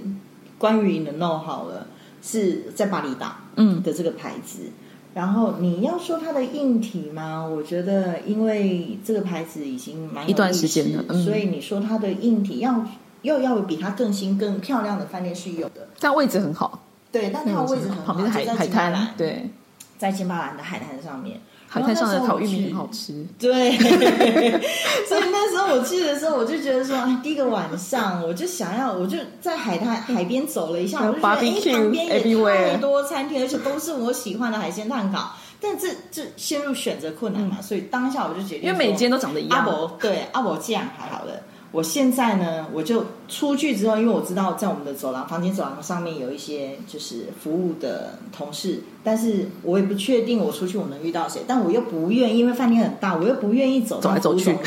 [0.58, 1.88] 关于 the Know 好了，
[2.21, 4.60] 是在巴厘岛嗯的这个牌子。
[4.63, 4.73] 嗯
[5.15, 7.43] 然后你要说它的硬体吗？
[7.43, 12.86] 我觉得，因为这个牌子已经蛮有一段时间了，嗯、所以你说它的硬体要
[13.21, 15.88] 又要比它更新、更漂亮的饭店是有的。
[15.99, 19.49] 但位置很好，对，但它位置很好，旁边海海滩，对，
[19.97, 21.39] 在金巴兰的海滩上面。
[21.71, 23.77] 海滩上的烤玉米很好吃， 对。
[25.08, 31.36] 所以那时候我去的时候，我就觉得说，第一个晚上我就想要，我就在海滩海边走了一下，我就觉得哎，
[31.77, 35.36] 旁边也太多餐厅，而且都是我喜欢的海鲜炭烤。
[35.62, 39.60] 但这这陷入选择困难嘛，所以当下我就决定，因为每间都长得一样。
[39.60, 41.43] 阿伯对阿伯这样还好的。
[41.71, 54.58] 我现在呢，我就出去之后，因为我知道在我们的走廊、房间走廊上面有一些就是服务的同事，但是我也不确定我出去我能遇到谁，但我又不愿意，因为饭店很大，我又不愿意走走来走去，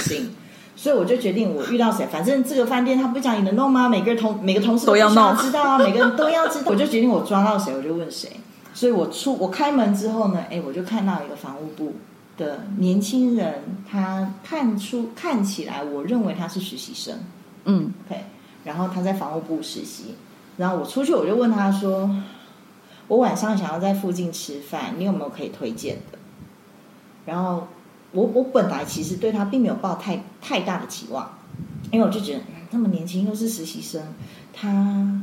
[0.77, 3.89] 所以我就决定我遇到谁，反正这个饭店他不讲你能弄吗？
[3.89, 8.31] 每个同每个同事都要弄知道啊，每个人都要知道，我就决定我抓到谁我就问谁，
[8.73, 11.95] 所以我出我开门之后呢，哎，我就看到一个房务部。
[12.43, 17.17] 的年轻人，他看出看起来，我认为他是实习生，
[17.65, 18.21] 嗯，OK，
[18.65, 20.17] 然后他在房务部实习，
[20.57, 22.11] 然后我出去我就问他说，
[23.07, 26.19] 我晚上想要在附近吃饭，你有没有可以推荐的？
[27.27, 27.69] 然后
[28.11, 31.39] 我我本来其实对他并没有抱太太大的期望，
[31.91, 32.41] 因为我就觉得
[32.73, 34.03] 那么年轻又是实习生。
[34.55, 34.69] 他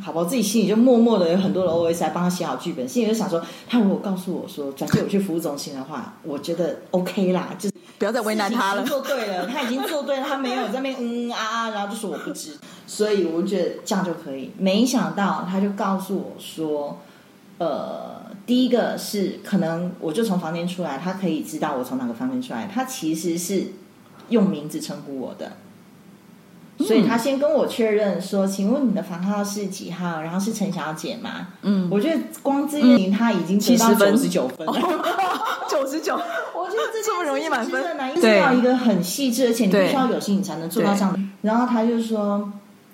[0.04, 8.84] 好吧，我自己心里就默默的有很多的 OS 来帮他写好剧本，心里就想说，他如果告诉我说转接我去服务中心的话，我觉得 OK 啦，就不要再为难他了。
[8.84, 12.58] 做对了，他已经做对了，他没有在那边嗯，嗯啊啊，然后就说我不知，
[12.88, 14.52] 所以我觉得这样就可以。
[14.58, 16.98] 没想到他就告诉我说，
[17.60, 23.68] 呃，第一个是可能我就从房间出来，他可以知道我从哪个房间出来，他其实是
[24.30, 25.52] 用名字称呼我的。
[26.80, 30.22] 所以他先跟我确认说：“请问你的房号是几号？
[30.22, 34.65] 然后是陈小姐吗？”嗯，我觉得光这件事情他已经得到九十九分，
[35.70, 36.15] 九十九。
[36.15, 37.84] 我觉得这这么容易满分，
[38.15, 41.20] 因为要一个很细致，而且你必须要有心，你才能做到这样的。
[41.42, 42.52] 然后他就说。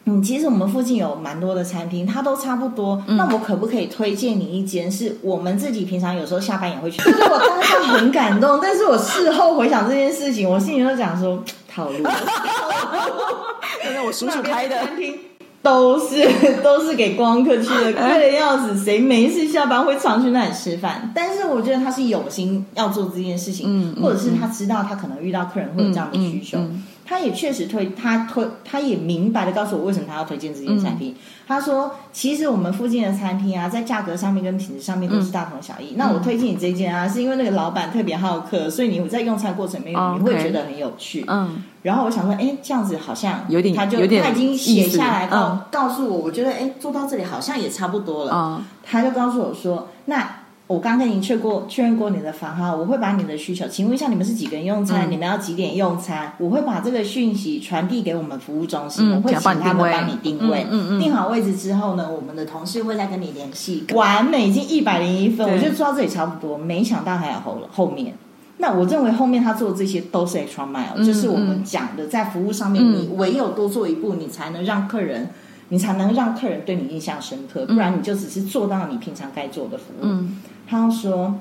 [0.07, 3.03] 嗯，其实我们附近有蛮多的餐厅，它都差不多。
[3.07, 4.91] 嗯、那我可不可以推荐你一间？
[4.91, 7.01] 是我们自己平常有时候下班也会去。
[7.01, 11.43] 就 是我当下很感动，但是我事后回想这件事情，我心里就讲说
[11.75, 11.97] 套路。
[13.83, 15.13] 现在我叔叔开的餐厅
[15.61, 16.27] 都是
[16.63, 21.11] 都是给光客去的，贵的要死，谁没事下班会常去那里吃饭？
[21.13, 26.57] 但是我觉得他是有心要做这件事情，嗯，或者是他知道他可能遇到客人会有这样的需求。
[26.57, 31.11] 嗯嗯嗯他也确实推，他推，他也明白的告诉我为什么他要推荐这件产品。
[31.11, 31.15] 嗯、
[31.47, 35.91] 他说：“其实我们附近的餐厅啊，在价格上面跟品质上面都是大同小异。
[35.91, 41.23] 嗯、那我推荐你这件啊，是因为那个老板特别好客，所以你在用餐过程里面、哦、你会觉得很有趣。
[41.27, 48.31] 嗯，然后我想说，哎，这样子好像有点，他就他已经写下来告、嗯、告诉我，我觉得哎，做到这里好像也差不多了。
[48.33, 55.07] 嗯，他就告诉我说，那。”我刚跟您确过确认过你的房号，我会把你的需求，请问一下你们是几个人用餐？
[55.07, 56.33] 嗯、你们要几点用餐？
[56.39, 60.65] 我会把这个讯息传递给我们服务中心，嗯、我会请他们帮你定位。
[60.71, 63.85] 嗯嗯，定好位置之后呢，我们的同事会再跟你联系。
[63.93, 66.57] 完美，已经一百零一分，对我就做到这里差不多。
[66.57, 68.15] 没想到还有后后面，
[68.57, 75.29] 那我认为后面他做的这些都是 extra mile，、嗯、就是我们讲的在服务上面，你唯有多做一步，你才能让客人，
[75.69, 80.01] 你才能让客人对你印象深刻，不然你就只是做到你平常该做的服务。
[80.01, 81.35] 嗯他说：“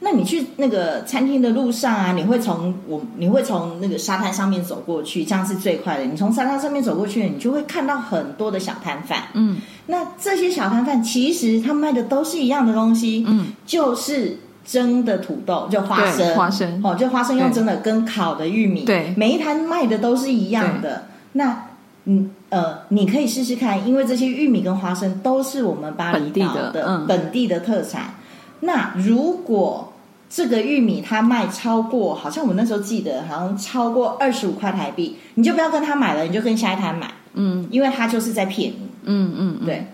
[0.00, 6.04] 那你去那个餐厅的路上啊，你会从我，你会从那个沙滩上面走过去，这样是最快的。
[6.04, 9.24] 你从沙滩上面走过去，你就会看到很多的小摊贩。
[9.34, 21.06] 嗯，那这些小摊贩其实他卖的都是一样的东西，嗯，就是蒸的土豆，就花生，花生，哦，就花生用蒸的，跟烤的玉米，对，每一摊卖的都是一样的。
[21.32, 21.64] 那，
[22.04, 28.14] 嗯。”呃，你可以试试看，因为这些玉米跟花生都是我们巴厘岛的本地的，嗯，本地的特产。
[28.60, 29.92] 那如果
[30.28, 39.86] 这个玉米它卖超过，好像我那时候记得好像超过二十五块台币，你就不要跟他买了，你就跟下一摊买，嗯，因为他就是在骗你，嗯嗯，对。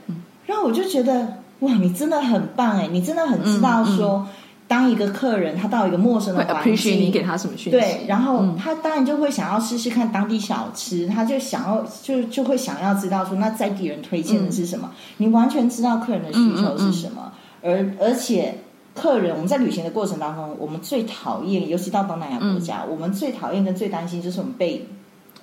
[0.47, 4.27] 然后我就觉得哇，你真的很棒哎，你真的很知道说。
[4.67, 7.79] 当一个客人他到一个陌生的环境，你给他什么讯息？
[7.79, 14.91] 对，然后他当然就会想要试试看当地小吃，嗯、他就想要就就会想要知道说，那在地人推荐的是什么？
[14.91, 17.31] 嗯、你完全知道客人的需求是什么，
[17.65, 18.59] 而而且
[18.95, 24.87] 客人我们在旅行的过程当中，我们最讨厌，尤其到东南亚国家，嗯、我们最讨厌跟最担心就是我们被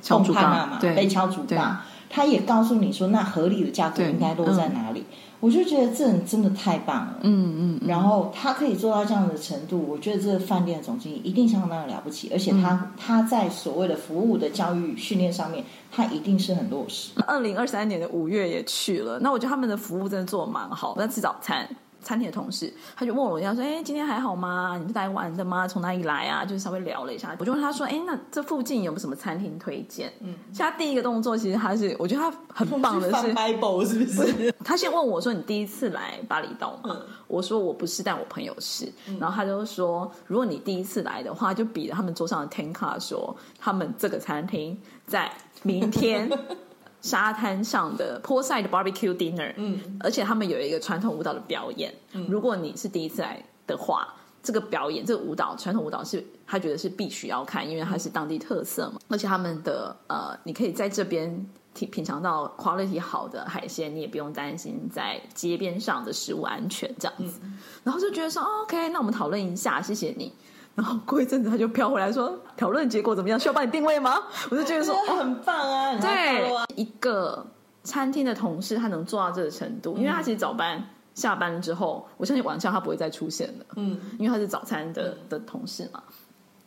[0.02, 1.82] 敲竹杠嘛，被敲竹杠。
[2.14, 5.00] 他也告诉你说，那合理的价格应该落在哪里。
[5.00, 7.80] 嗯、我就觉得这人真的太棒了，嗯嗯。
[7.82, 17.12] 嗯然后他可以做到这样的程度，我觉得这个饭店的总经理一定相当的了不起，而且他、嗯、他在所谓的服务的教育训练上面，他一定是很落实。
[17.26, 20.96] 二零二三年的五月也去了，那我觉得他们的服务真的做得蛮好。
[20.98, 21.66] 那吃早餐。
[22.02, 24.78] 餐厅的同事，他就问我一下，说：“哎，今天还好吗？
[24.82, 25.68] 你是来玩的吗？
[25.68, 32.32] 从哪里来啊？”就是稍微聊了一下，我就问他说：“哎，那这附近有没有什么餐厅推荐？”嗯，他第一个动作其实他是，我觉得他
[32.66, 34.52] 很棒的是，是 Bible 是不是？
[34.64, 38.92] 他先问我说：“你第一次来巴厘岛吗？”嗯、我说：“我不是，但我朋友是。
[39.08, 45.32] 嗯”然后他就说：“如果你第一次来的话，就比他们桌上的 ten card 说，他们这个餐厅在
[45.64, 46.30] 明天。”
[47.02, 51.94] 沙滩上的 poolside barbecue dinner，嗯，而且他们有一个传统舞蹈的表演。
[52.14, 59.00] 嗯，如果你是第一次来的话，这个表演，这个舞蹈，传统舞蹈是他觉得是必须要看，因为它是当地特色嘛。
[59.08, 67.40] 而且他们的呃，你可以在这边品品尝到 quality 好的海鲜，你也不用担心在街边上的食物安全这样子。
[67.44, 70.34] 嗯，然后就觉得说，哦，OK，那我们讨论一下，谢谢你。
[70.76, 73.40] 然后过一阵子他就飘回来说，讨论结果怎么样？
[73.40, 74.20] 需要帮你定位吗？
[74.50, 75.98] 我就觉得说 很棒啊！
[76.00, 77.46] 对，一个
[77.84, 80.82] 餐厅的同事他能做到这个程度，因为他其实早班
[81.14, 83.66] 下班了之后，我相信晚上他不会再出现了。
[83.76, 86.02] 嗯，因为他是早餐的的同事嘛。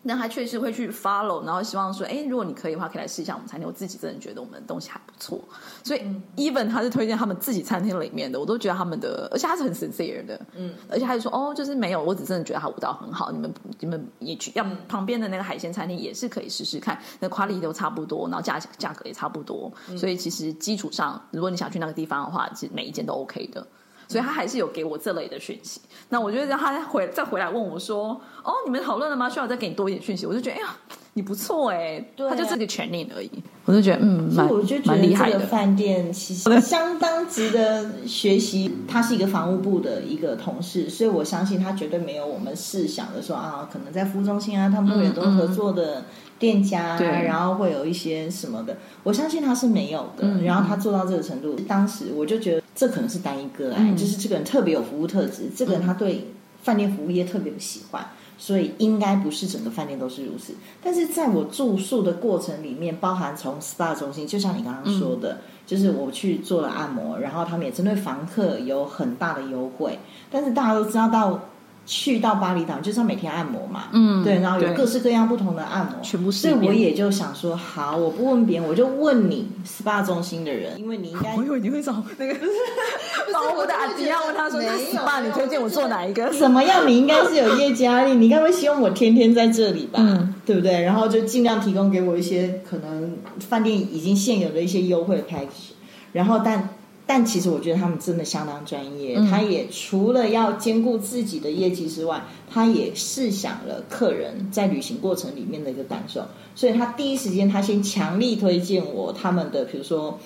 [0.07, 3.67] 那他确实会去 follow，然后希望说，哎，如果你可以的话，可以来试一下我们餐厅。
[3.67, 5.41] 我自己真的觉得我们的东西还不错，
[5.83, 6.03] 所以
[6.37, 23.67] even 他是推荐他们自己餐厅里面的，我都觉得他们的，而且他是很 sincere 的，嗯，而且他就说，哦，就是没有，我只真的觉得他舞蹈很好，你们你们也去，要旁边的那个海鲜餐厅也是可以试试看，那 quality 都差不多，然后价价格也差不多，所以其实基础上，如果你想去那个地方的话，其实每一间都 OK 的。
[24.09, 25.81] 所以他还是有给我这类的讯息。
[26.09, 29.29] 那我觉得让他回再回来问我说：“哦，你们讨论了吗？
[29.29, 30.77] 需要我再给你多一点讯息？”我就觉得，哎呀，
[31.15, 33.31] 你不错哎，对啊、他就这个权利而已。
[33.65, 35.33] 我就觉得，嗯，蛮我就觉得厉害的。
[35.33, 38.71] 这个饭店其实 相当值得学习。
[38.87, 46.05] 他是一个房务部的一个同事，所以我相信他绝对没有我们试想的说啊，可能在服务中心啊，他们会有很多合作的
[46.39, 48.77] 店家然后会有一些什么的。
[49.03, 50.23] 我相信他是没有的。
[50.23, 52.63] 嗯、然后他做到这个程度，当时我就觉得。
[52.77, 56.33] 这可能是单一个案，嗯、就是这个人特别有服务特质，这个人他对
[56.65, 58.05] 饭店服务业特别喜欢，
[58.37, 60.55] 所以应该不是整个饭店都是如此。
[60.83, 70.01] 但是在我住宿的过程里面，包含从 SPA 中心，就像你刚刚说的，嗯、就是我去做了按摩，然后他们也针对房客有很大的优惠。
[70.29, 71.41] 但是大家都知道到。
[71.87, 76.49] 去到巴厘岛就是要每天按摩嘛，嗯，对，然后有各式各样不同的按摩，全部是。
[76.49, 86.33] 所以我也就想说，好，我不问别人，我就问你 SPA 中心的人，因为你应该， 我以为你会找那个， 不是我的阿迪亚问他说，那 SPA 你推荐我做哪一个？
[86.33, 86.89] 怎么样？
[86.89, 90.83] 你应该是有业绩压力， 你应该会希望我天天在这里吧，嗯、对不对？
[90.83, 95.73] 然后就尽量提供给我一些可能饭店已经现有的一些优惠的 package，
[96.13, 96.74] 然后但。
[97.07, 106.23] 但其实我觉得他们真的相当专业，嗯、他也除了要兼顾自己的业绩之外，他也试想了客人在旅行过程里面的一个感受，
[106.55, 110.19] 所以他第一时间他先强力推荐我他们的，比如说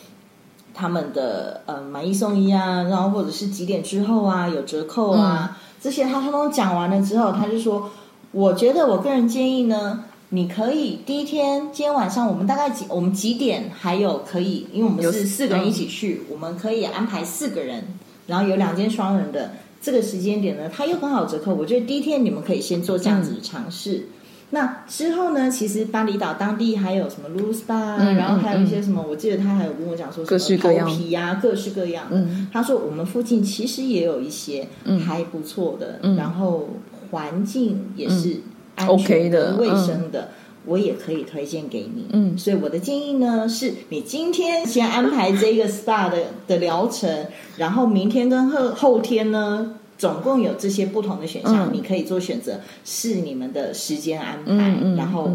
[0.73, 7.91] 他们的呃买一送一啊，然后或者是几点之后啊有折扣啊，嗯、这些他通通讲完了之后，他就说，
[8.31, 10.05] 我觉得我个人建议呢。
[10.31, 12.85] 你可以第一天，今天晚上我们大概几？
[12.91, 14.67] 我们几点还有可以？
[14.75, 17.83] 因为我们是四个人一起去，我们可以安排四个人，
[18.27, 21.55] 然后有两间双人的这个时间点呢，它又刚好折扣。
[21.55, 23.95] 我觉得第一天你们可以先做这样子的尝试。
[23.95, 24.05] 嗯、
[24.51, 32.05] 那之后呢，其实巴厘岛当地还有什么 Lulu Spa，、嗯、然后还有一些什么，嗯、我记得他还有跟我讲说什么头皮呀，各式各样。
[32.11, 34.69] 嗯，他说我们附近其实也有一些
[35.07, 36.69] 还不错的，嗯、然后
[37.11, 38.43] 环境也是。
[38.79, 40.29] 嗯安全的、卫生的，
[40.65, 42.07] 我也可以推荐给你。
[42.13, 54.95] 嗯，所以我的建议呢，是你今天先安排这个 SPA 的的疗程，然后明天跟后后天呢，总共有这些不同的选项，你可以做选择，是你们的时间安排。
[54.97, 55.31] 然后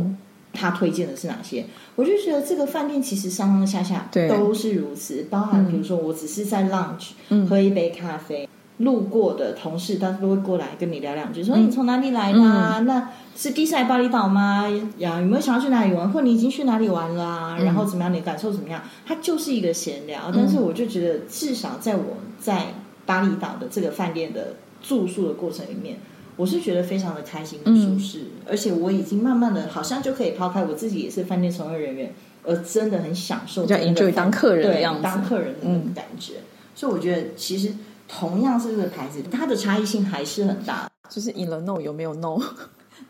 [0.54, 1.66] 他推荐的是哪些？
[1.96, 8.48] 我就觉得这个饭店其实上上下下都是如此，包含比如说我只是在 lunch 喝一杯咖啡。
[8.78, 12.42] 路过的同事，他都会过来跟你聊两句，说你从哪里来的？
[12.42, 12.78] 啊？
[12.80, 14.68] 嗯、那是第一次来巴厘岛吗？
[14.98, 16.12] 呀，有没有想要去哪里玩？
[16.12, 17.24] 或你已经去哪里玩了？
[17.24, 17.56] 啊？
[17.60, 18.12] 嗯、然后怎么样？
[18.12, 18.82] 你感受怎么样？
[19.06, 22.74] 他就是一个闲聊，但是我就觉得，至少在我在
[23.06, 25.98] 巴厘岛的这个饭店的住宿的过程里面，
[26.36, 32.12] 我是觉得非常的开心、舒适，嗯、而且我已经慢慢的，好像就可以抛开我自己也是饭店从业人员，
[32.44, 36.34] 而真的很享受，就 enjoy 当客人的样子，当客人的那种感觉。
[36.38, 37.72] 嗯、所以我觉得其实。
[38.20, 40.90] 同样是这个牌子，它的差异性还是很大。
[41.10, 42.42] 就是 in the know 有没有 know？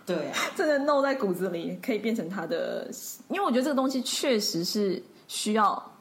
[0.05, 2.89] 对啊，这个 know 在骨子里可以变成它的，
[3.29, 5.91] 因为我觉得这个东西确实是需要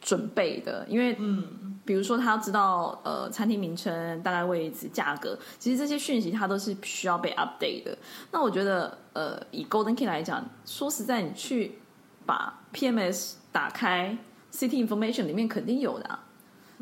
[0.00, 7.96] 准备的，因为嗯，比如说他要知道呃餐厅名称、大概位置、价格，其实这些讯息它都是需要被 update 的。
[8.30, 11.78] 那我觉得呃，以 Golden Key 来讲，说实在，你去
[12.26, 14.18] 把 PMS 打开
[14.52, 16.24] ，City Information 里面肯定有的啊。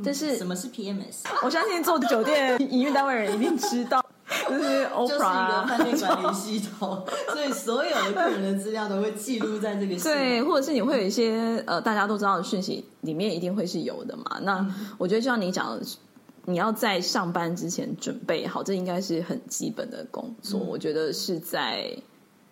[0.05, 1.25] 但是什么是 PMS？
[1.43, 4.05] 我相信做酒店营运单位人一定知道。
[4.49, 10.13] 就是 Oprah，就是一个饭店管理系统，所以所有的个人的资料都会记录在这个系统。
[10.13, 14.39] 对，或者是你会有一些呃大家都知道的讯息，里面一定会是有的嘛。
[14.43, 14.65] 那
[14.99, 15.85] 我觉得就像你讲的，
[16.45, 20.61] 你要在上班之前准备好，这应该是很基本的工作。
[20.61, 21.93] 嗯、我觉得是在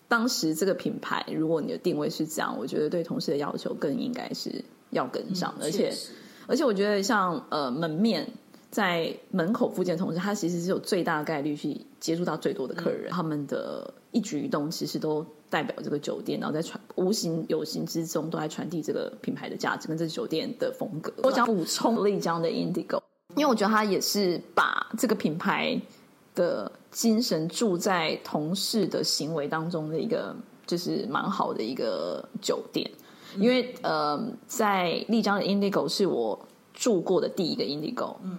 [0.08, 5.94] 当时这个品牌，如果你的定位是这样，我觉得对同事的要求更应该是要跟上，嗯、而且
[6.48, 8.28] 而且我觉得像呃门面。
[8.70, 21.10] 在门口附近的同事，他其实是有最大的概率去接触到最多的客人，嗯、他们的一举一动其实都代表这个酒店，然后在传无形有形之中都在传递这个品牌的价值跟这个酒店的风格。
[21.22, 23.00] 我想补充丽江的 Indigo，
[23.36, 25.80] 因为我觉得他也是把这个品牌
[26.34, 30.36] 的精神住在同事的行为当中的一个，
[30.66, 32.88] 就是蛮好的一个酒店。
[33.36, 36.38] 嗯、因为呃，在丽江的 Indigo 是我
[36.72, 38.38] 住过的第一个 Indigo，嗯。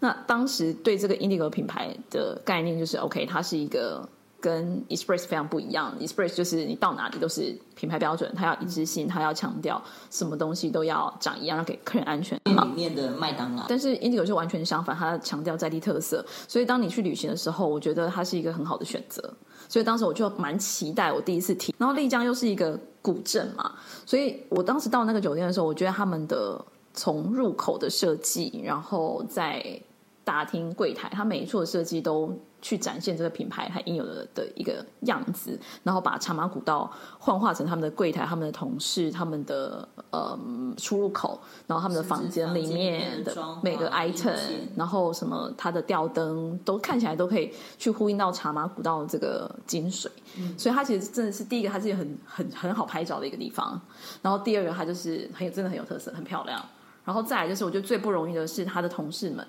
[0.00, 4.08] 那当时对这个 Indigo 品牌的概念就是，OK，它是一个
[4.42, 5.94] 跟 Express 非常不一样。
[6.00, 9.80] Express 就是你到哪里都是品牌标准，它要一致性，它要强调
[10.10, 12.38] 什么东西都要长一样，要给客人安全。
[12.44, 16.24] 里面的麦当劳，但是 Indigo 就完全相反，它强调在地特色。
[16.48, 19.32] 所以当你去旅行的时候，我觉得它是一个很好的选择。
[19.68, 21.74] 所以当时我就蛮期待，我第一次听。
[21.78, 23.72] 然后丽江又是一个古镇嘛，
[24.04, 26.62] 所以我当时到那个酒店的时候，我觉得他们的
[26.92, 29.80] 从入口的设计，然后在
[30.24, 40.38] 大厅柜台，它每一处的设计都去展现这个品牌它应有的的一个样子，然后把茶马古道幻化成他们的柜台、他们的同事、他们的呃
[40.76, 44.38] 出入口，然后他们的房间里面的每个 item，
[44.76, 50.06] 然后什么它的吊灯都看起来都可以去呼应到茶马古道这个精髓。
[50.38, 53.78] 嗯，所以它其实真的是第一个，它是很很很好拍照的一个地方。
[54.22, 56.64] 然后第二个，它就是很有真的很有特色，很漂亮。
[57.04, 59.44] 然后再来就是，我觉得最不容易的是他的同事们。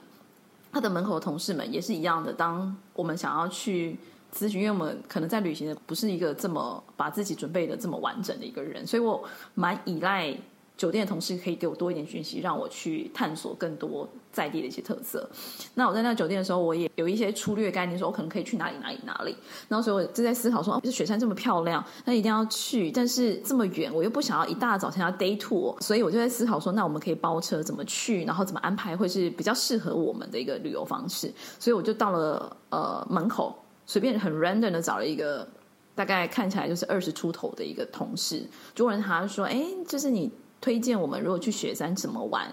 [0.74, 2.34] 他的门口的同事们也是一样的。
[2.34, 3.95] 当我们想要去
[4.34, 10.36] 咨询，因为我们可能在旅行的不是一个这么把自己准备的这么完整的一个人，所以我蛮依赖
[10.76, 15.29] 酒店的同事可以给我多一点讯息，让我去探索更多在地的一些特色。
[15.75, 19.34] 那我在那酒店的时候，我也有一些粗略概念，说我可能可以去哪里哪里哪里。
[19.69, 31.31] 然后所以我就在思考说，哦，这雪山这么漂亮，那一定要去，但是这么远，我又不想要一大早参加 day tour，所以我就在思考说，那我们可以包车怎么去，然后怎么安排会是比较适合我们的一个旅游方式。
[31.59, 33.55] 所以我就到了呃门口，
[33.86, 35.47] 随便很 random 的找了一个
[35.93, 40.31] 大概看起来就是二十出头的一个同事，就问他说，哎，就是你。
[40.63, 42.47] 推荐我们如果去雪山怎么玩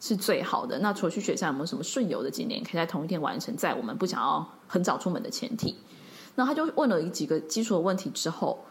[0.00, 0.78] 是最好的？
[0.78, 3.54] 那除了去雪山，有没有什么顺游的景点可以在同一天完成？
[3.54, 5.76] 在我们不想要很早出门的前提，
[6.34, 8.64] 那他就问了几个基础的问题之后，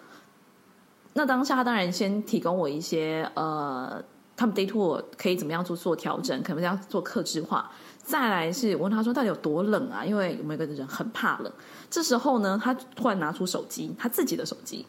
[1.13, 4.03] 那当下他当然先提供我一些呃，
[4.36, 7.71] 他们 day tour 可以怎么样做做调整，可能要做克制化。
[8.01, 10.03] 再来是我问他说到底有多冷啊？
[10.03, 11.53] 因为有没有个人很怕冷？
[11.91, 14.84] 这时候呢，他突然拿出手机，他自己的手机，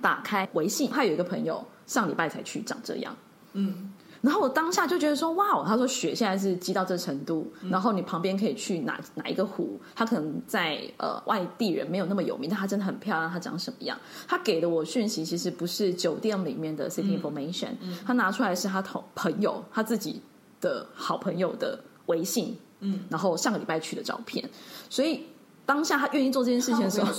[0.00, 1.62] 打开微信，他有一个朋友。
[1.86, 3.16] 上礼拜才去，长这样，
[3.54, 13.98] 嗯，然后我当下就觉得说，哇，他说雪现在是积到这程度，嗯、然后你旁边可以去哪哪一个湖，他可能在呃外地人没有那么有名，但他真的很漂亮，他长什么样？
[14.28, 20.20] 他给的我讯息其实不是酒店里面的 city information，嗯嗯、他拿出来是他同朋友他自己
[20.60, 24.48] 的好朋友的微信，嗯，然后上个礼拜去的照片，
[24.88, 25.24] 所以。
[25.66, 27.12] 当下他愿意做这件事情的时候，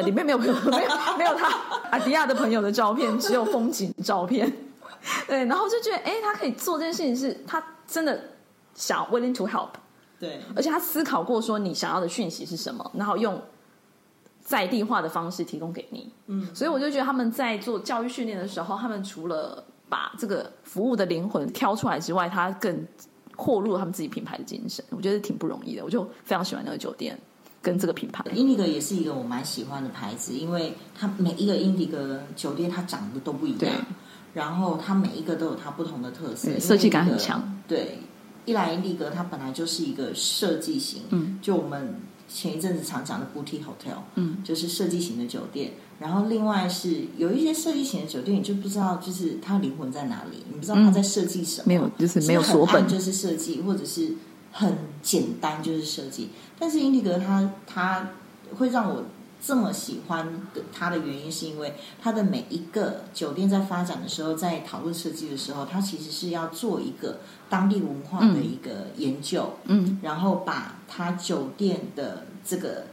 [0.00, 0.88] 里面没有没有没有
[1.18, 1.48] 没有他
[1.92, 4.52] 阿迪亚的朋友的照片，只有风景照片。
[5.26, 8.20] 对，然后就觉得，哎，他可以做这件事情，是他真的
[8.74, 9.70] 想 willing to help。
[10.18, 13.40] 对，而且他思考过说你想要的讯息是什么，然后用
[14.40, 16.12] 在地化的方式提供给你。
[16.26, 22.86] 嗯，所以我就觉得他们在做教育训练的时候，他们除了把这个服务的灵魂挑出来之外，他更
[23.34, 24.84] 扩入了他们自己品牌的精神。
[24.90, 27.18] 我觉得挺不容易的，我就非常喜欢那个酒店。
[27.60, 33.70] 跟这个品牌，Indigo 也是一个我蛮喜欢的牌子，因为它每一个 Indigo 酒店它长得都不一样，对
[34.34, 37.58] 然后它每一个都有它不同的特色，设计感很强。
[37.66, 37.98] 对，
[38.44, 45.72] 一来 Indigo 它本来就是一个设计型，嗯，就我们前一阵子常讲的 Boutique Hotel，嗯，就是设计型的酒店。
[45.98, 54.14] 然后另外是有一些设计型的酒店，你就不知道就是它灵魂在哪里，你不知道它在设计什么，嗯、没有就是没有锁本，就是设计或者是。
[54.54, 56.28] 很简单，就是设计。
[56.58, 58.10] 但是英迪格它它
[58.58, 59.02] 会让我
[59.44, 60.24] 这么喜欢
[60.54, 67.18] 的它的原因，是因为它的每一个酒店在发展的时候，在讨论设计的时候，它其实是要做一个
[67.50, 72.84] 当地文化的一个研究，嗯，然后把它酒店的这个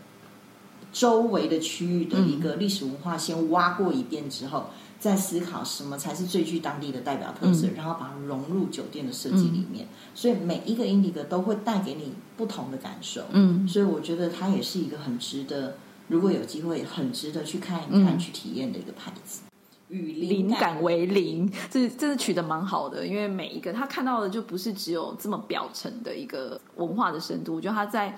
[0.91, 9.87] 周围的区域的一个历史文化先挖过一遍之后，再思考什么才是最具当地的代表特色，然后把它融入酒店的设计里面。
[10.15, 15.75] 所以每一个 Indigo 都会带给你不同的感受，嗯，所以我觉得它也是一个很值得。
[16.10, 19.43] 如果有机会，很值得去看一看、嗯、去体验的一个牌子。
[19.89, 27.55] 与灵感为零，这这是取得蛮好的，因为每一个他看到的就不是只有这么表层的一个文化的深度。
[27.55, 28.16] 我觉得他在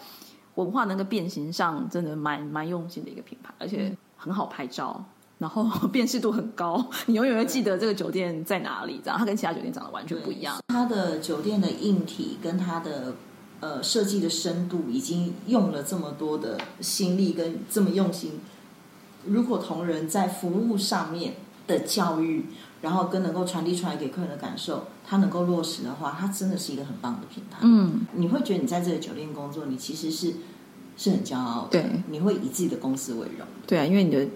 [0.55, 5.01] 文化那个变形上真的蛮蛮用心的一个品牌，而且很好拍照，
[5.37, 8.99] 然后 辨识度很高，你永远会记得这个酒店在哪里。
[9.01, 10.57] 这样，它跟其他酒店长得完全不一样。
[10.67, 13.13] 它的酒店的硬体跟它的。
[13.61, 18.39] 呃，设计的深度已经用了这么多的心力跟这么用心，
[19.25, 21.35] 如果同仁在服务上面
[21.67, 22.47] 的教育，
[22.81, 27.59] 然后跟能够传递出来给客人的感受，它能够落实的话，它真的是一个很棒的品牌。
[27.61, 30.33] 嗯，你会觉得你在这个酒店工作，你其实是
[30.97, 31.69] 是很骄傲的。
[31.69, 33.45] 对，你会以自己的公司为荣。
[33.67, 34.27] 对啊，因为你的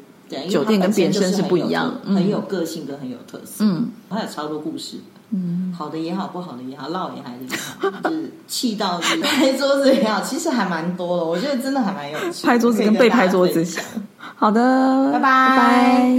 [0.48, 3.66] 酒店跟别人是不一样，很有个性跟很有特色。
[3.66, 4.98] 嗯，还有超多故事。
[5.32, 11.26] 嗯，好的也好，不好的也好，闹也还是也好，就是气到就是拍桌子也好，其实还蛮多的。
[11.26, 13.66] 我觉得真的还蛮有趣，拍桌子跟被拍桌子。
[14.36, 16.12] 好的，拜拜拜拜。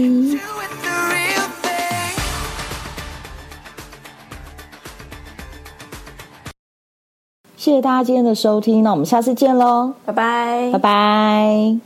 [7.56, 11.85] 谢谢大家今天的收听，那我们下次见喽，拜拜拜拜。